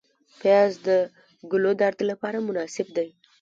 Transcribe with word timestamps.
پیاز 0.39 0.71
د 0.87 0.89
ګلودرد 1.51 1.99
لپاره 2.11 2.37
مناسب 2.47 2.87
دی 2.95 3.09